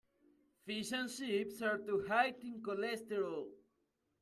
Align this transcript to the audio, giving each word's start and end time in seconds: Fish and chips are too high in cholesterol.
Fish 0.65 0.93
and 0.93 1.07
chips 1.07 1.61
are 1.61 1.77
too 1.77 2.03
high 2.07 2.33
in 2.41 2.59
cholesterol. 2.59 3.49